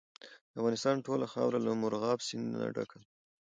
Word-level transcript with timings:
د 0.51 0.53
افغانستان 0.59 0.95
ټوله 1.05 1.25
خاوره 1.33 1.59
له 1.65 1.71
مورغاب 1.81 2.19
سیند 2.27 2.51
ډکه 2.75 2.97
ده. 3.01 3.07